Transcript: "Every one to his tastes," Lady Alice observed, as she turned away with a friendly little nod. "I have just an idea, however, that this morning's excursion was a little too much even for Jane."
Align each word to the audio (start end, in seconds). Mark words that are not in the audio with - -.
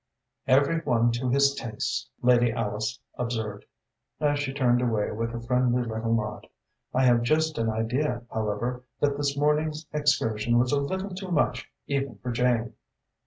"Every 0.47 0.79
one 0.79 1.11
to 1.11 1.29
his 1.29 1.53
tastes," 1.53 2.09
Lady 2.23 2.51
Alice 2.51 2.99
observed, 3.19 3.65
as 4.19 4.39
she 4.39 4.51
turned 4.51 4.81
away 4.81 5.11
with 5.11 5.31
a 5.35 5.39
friendly 5.39 5.83
little 5.83 6.15
nod. 6.15 6.47
"I 6.91 7.03
have 7.03 7.21
just 7.21 7.59
an 7.59 7.69
idea, 7.69 8.23
however, 8.33 8.81
that 8.99 9.15
this 9.15 9.37
morning's 9.37 9.85
excursion 9.93 10.57
was 10.57 10.71
a 10.71 10.79
little 10.81 11.11
too 11.13 11.29
much 11.29 11.69
even 11.85 12.17
for 12.17 12.31
Jane." 12.31 12.73